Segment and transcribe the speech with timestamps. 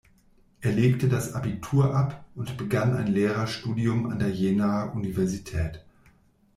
[0.61, 5.85] Er legte das Abitur ab und begann ein Lehrerstudium an der Jenaer Universität.